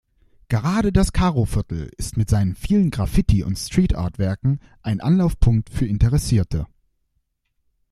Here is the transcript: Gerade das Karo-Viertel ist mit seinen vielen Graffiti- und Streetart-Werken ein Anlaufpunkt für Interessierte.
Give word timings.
Gerade 0.47 0.91
das 0.91 1.13
Karo-Viertel 1.13 1.91
ist 1.95 2.17
mit 2.17 2.27
seinen 2.27 2.55
vielen 2.55 2.89
Graffiti- 2.89 3.43
und 3.43 3.55
Streetart-Werken 3.55 4.59
ein 4.81 4.99
Anlaufpunkt 4.99 5.69
für 5.69 5.85
Interessierte. 5.85 6.65